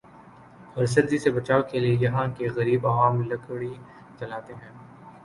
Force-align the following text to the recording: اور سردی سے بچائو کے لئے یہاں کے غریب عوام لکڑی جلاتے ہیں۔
اور 0.75 0.85
سردی 0.85 1.17
سے 1.17 1.31
بچائو 1.31 1.63
کے 1.63 1.79
لئے 1.79 1.91
یہاں 2.01 2.25
کے 2.37 2.47
غریب 2.55 2.87
عوام 2.87 3.21
لکڑی 3.29 3.73
جلاتے 4.19 4.53
ہیں۔ 4.53 4.69